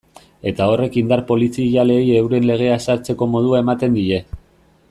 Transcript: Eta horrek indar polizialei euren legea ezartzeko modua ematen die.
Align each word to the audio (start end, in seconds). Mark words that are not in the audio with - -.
Eta 0.51 0.65
horrek 0.71 0.97
indar 1.01 1.21
polizialei 1.27 1.99
euren 2.21 2.49
legea 2.53 2.81
ezartzeko 2.81 3.31
modua 3.37 3.65
ematen 3.67 4.01
die. 4.03 4.23